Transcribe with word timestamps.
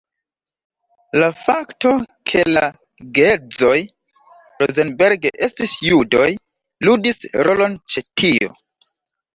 La 1.19 1.27
fakto 1.41 1.91
ke 2.31 2.41
la 2.55 2.63
geedzoj 3.19 3.77
Rosenberg 4.65 5.29
estis 5.51 5.77
judoj, 5.91 6.27
ludis 6.91 7.25
rolon 7.49 7.81
ĉe 7.95 8.07
tio. 8.23 8.55